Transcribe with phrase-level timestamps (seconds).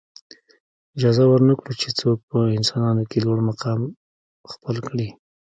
[0.95, 3.81] اجازه ورنه کړو چې څوک په انسانانو کې لوړ مقام
[4.51, 5.09] خپل کړي.